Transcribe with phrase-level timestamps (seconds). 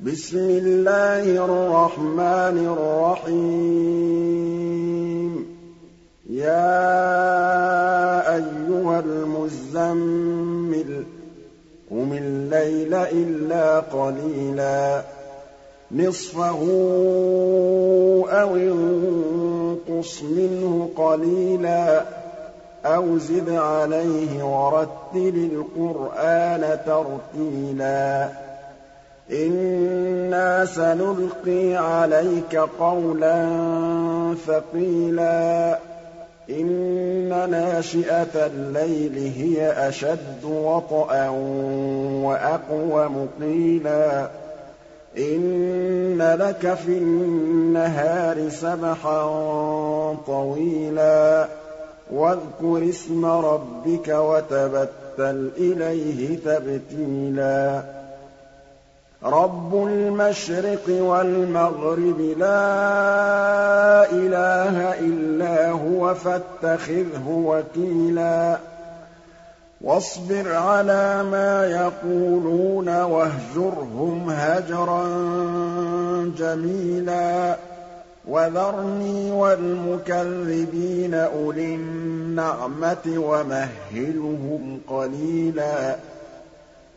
[0.00, 5.46] بِسْمِ اللَّهِ الرَّحْمَٰنِ الرَّحِيمِ.
[6.30, 6.86] يَا
[8.36, 11.04] أَيُّهَا الْمُزَّمِّلُ
[11.90, 15.02] قُمِ اللَّيْلَ إِلَّا قَلِيلًا.
[15.92, 16.58] نِّصْفَهُ
[18.30, 22.04] أَوِ انقُصْ مِنْهُ قَلِيلًا.
[22.84, 28.28] أَوْ زِدْ عَلَيْهِ وَرَتِّلِ الْقُرْآنَ تَرْتِيلًا.
[29.32, 33.46] إِنَّا سَنُلْقِي عَلَيْكَ قَوْلًا
[34.46, 35.78] ثَقِيلًا
[36.50, 41.28] إِنَّ نَاشِئَةَ اللَّيْلِ هِيَ أَشَدُّ وَطْئًا
[42.24, 44.28] وَأَقْوَمُ قِيلًا
[45.18, 49.22] إِنَّ لَكَ فِي النَّهَارِ سَبْحًا
[50.26, 51.48] طَوِيلًا
[52.12, 57.82] وَاذْكُرِ اسْمَ رَبِّكَ وَتَبَتَّلْ إِلَيْهِ تَبْتِيلًا
[59.24, 68.58] رَبُّ الْمَشْرِقِ وَالْمَغْرِبِ لَا إِلَٰهَ إِلَّا هُوَ فَاتَّخِذْهُ وَكِيلًا
[69.80, 75.04] وَاصْبِرْ عَلَىٰ مَا يَقُولُونَ وَاهْجُرْهُمْ هَجْرًا
[76.38, 77.56] جَمِيلًا
[78.28, 85.96] وَذَرْنِي وَالْمُكَذِّبِينَ أُولِي النَّعْمَةِ وَمَهِّلْهُمْ قَلِيلًا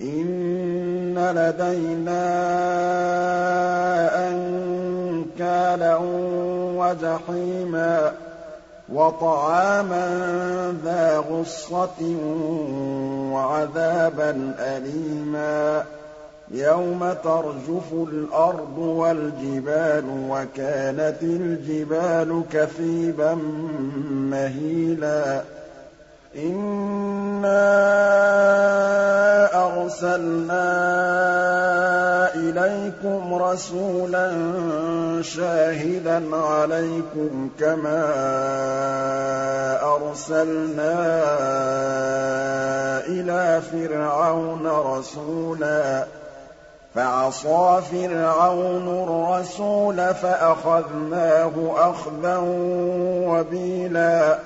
[0.00, 2.22] إِنَّ لَدَيْنَا
[4.28, 5.96] أَنكَالًا
[6.76, 8.12] وَجَحِيمًا
[8.92, 10.06] وَطَعَامًا
[10.84, 12.16] ذَا غُصَّةٍ
[13.32, 15.84] وَعَذَابًا أَلِيمًا
[16.50, 23.34] يَوْمَ تَرْجُفُ الْأَرْضُ وَالْجِبَالُ وَكَانَتِ الْجِبَالُ كَثِيبًا
[24.10, 25.42] مَّهِيلًا
[26.36, 27.60] إِنَّا
[29.80, 30.64] أَرْسَلْنَا
[32.34, 34.32] إِلَيْكُمْ رَسُولًا
[35.22, 38.02] شَاهِدًا عَلَيْكُمْ كَمَا
[39.82, 40.94] أَرْسَلْنَا
[43.06, 46.04] إِلَىٰ فِرْعَوْنَ رَسُولًا.
[46.94, 52.36] فَعَصَىٰ فِرْعَوْنُ الرَّسُولَ فَأَخَذْنَاهُ أَخْذًا
[53.28, 54.38] وَبِيلًا.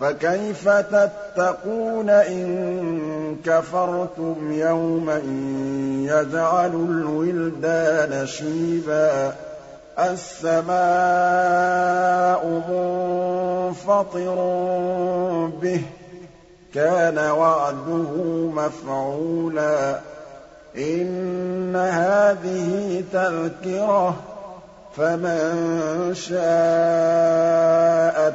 [0.00, 5.18] فَكَيْفَ تَتَّقُونَ إِن كَفَرْتُمْ يَوْمًا
[6.04, 9.32] يَجْعَلُ الْوِلْدَانَ شِيبًا؟
[9.98, 10.72] السَّمَاءُ
[12.68, 14.34] مُنفَطِرٌ
[15.62, 15.84] بِهِ ۚ
[16.74, 18.10] كَانَ وَعْدُهُ
[18.54, 20.00] مَفْعُولًا.
[20.78, 24.14] إِنَّ هَٰذِهِ تَذْكِرَةٌ ۖ
[24.96, 28.34] فَمَن شَاءَ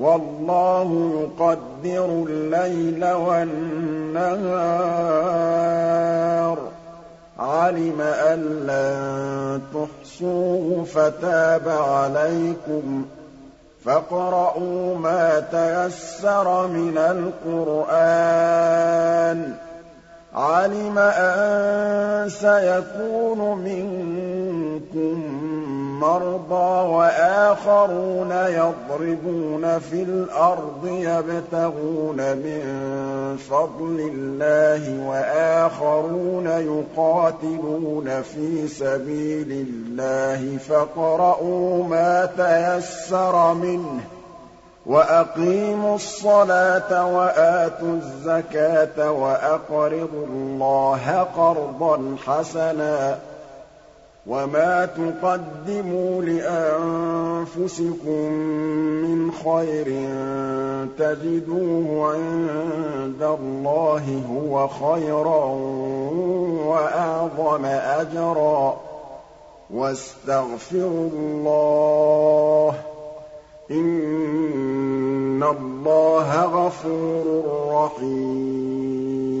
[0.00, 4.36] وَاللَّهُ يُقَدِّرُ اللَّيْلَ وَالنَّهَارَ
[6.56, 6.60] ۚ.
[7.40, 13.06] عَلِمَ أَن لَّن تُحْصُوهُ فَتَابَ عَلَيْكُمْ ۖ.
[13.84, 17.92] فَاقْرَءُوا مَا تَيَسَّرَ مِنَ الْقُرْآنِ
[19.52, 19.56] ۚ.
[20.34, 25.16] عَلِمَ أَن سَيَكُونُ مِنكُم
[26.00, 32.62] مَّرْضَىٰ وَآخَرُونَ يَضْرِبُونَ فِي الْأَرْضِ يَبْتَغُونَ مِن
[33.50, 44.19] فَضْلِ اللَّهِ وَآخَرُونَ يُقَاتِلُونَ فِي سَبِيلِ اللَّهِ فَاقْرَءُوا مَا تَيَسَّرَ مِنْهُ ۚ
[44.86, 53.18] وَأَقِيمُوا الصَّلَاةَ وَآتُوا الزَّكَاةَ وَأَقْرِضُوا اللَّهَ قَرْضًا حَسَنًا
[54.26, 57.52] وَمَا تُقَدِّمُوا لِأَنفُسِكُم
[59.04, 59.86] مِّنْ خَيْرٍ
[60.98, 65.44] تَجِدُوهُ عِندَ اللَّهِ هُوَ خَيْرًا
[66.70, 68.74] وَأَعْظَمَ أَجْرًا ۚ
[69.74, 72.74] وَاسْتَغْفِرُوا اللَّهَ ۖ
[75.40, 77.24] إِنَّ اللَّهَ غَفُورٌ
[77.72, 79.39] رَّحِيمٌ